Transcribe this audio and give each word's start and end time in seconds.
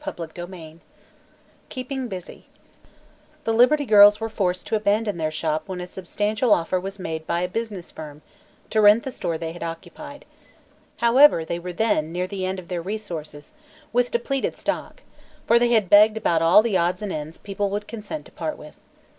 CHAPTER 0.03 0.25
XXVI 0.27 0.79
KEEPING 1.69 2.07
BUSY 2.07 2.47
The 3.43 3.53
Liberty 3.53 3.85
Girls 3.85 4.19
were 4.19 4.29
forced 4.29 4.65
to 4.65 4.75
abandon 4.75 5.17
their 5.17 5.29
Shop 5.29 5.61
when 5.67 5.79
a 5.79 5.85
substantial 5.85 6.51
offer 6.55 6.79
was 6.79 6.97
made 6.97 7.27
by 7.27 7.41
a 7.41 7.47
business 7.47 7.91
firm 7.91 8.23
to 8.71 8.81
rent 8.81 9.03
the 9.03 9.11
store 9.11 9.37
they 9.37 9.51
had 9.51 9.61
occupied. 9.61 10.25
However, 10.97 11.45
they 11.45 11.59
were 11.59 11.71
then, 11.71 12.11
near 12.11 12.25
the 12.25 12.47
end 12.47 12.57
of 12.57 12.67
their 12.67 12.81
resources, 12.81 13.51
with 13.93 14.09
depleted 14.09 14.57
stock, 14.57 15.03
for 15.45 15.59
they 15.59 15.69
had 15.69 15.87
begged 15.87 16.17
about 16.17 16.41
all 16.41 16.63
the 16.63 16.75
odds 16.77 17.03
and 17.03 17.11
ends 17.13 17.37
people 17.37 17.69
would 17.69 17.87
consent 17.87 18.25
to 18.25 18.31
part 18.31 18.57
with. 18.57 18.73